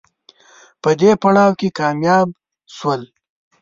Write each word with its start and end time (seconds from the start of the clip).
په 0.81 0.89
دې 0.99 1.11
پړاو 1.21 1.57
کې 1.59 1.69
کامیاب 1.79 2.27
شول 2.75 3.01